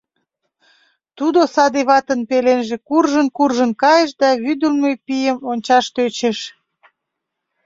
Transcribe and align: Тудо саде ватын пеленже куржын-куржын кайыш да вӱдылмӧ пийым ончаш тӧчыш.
Тудо 1.17 1.39
саде 1.53 1.81
ватын 1.89 2.21
пеленже 2.29 2.77
куржын-куржын 2.87 3.71
кайыш 3.81 4.11
да 4.21 4.29
вӱдылмӧ 4.43 4.91
пийым 5.05 5.37
ончаш 5.51 5.85
тӧчыш. 5.95 6.39